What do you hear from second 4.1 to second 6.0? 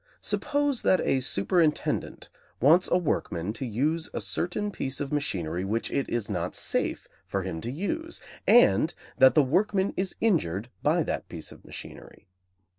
a certain piece of machinery which